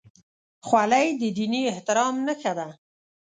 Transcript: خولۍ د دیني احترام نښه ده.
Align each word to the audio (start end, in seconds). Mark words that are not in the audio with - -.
خولۍ 0.67 1.07
د 1.21 1.23
دیني 1.37 1.61
احترام 1.73 2.15
نښه 2.25 2.51
ده. 2.57 2.67